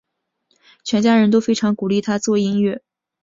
[0.83, 2.81] 全家人都非常鼓励他做音乐。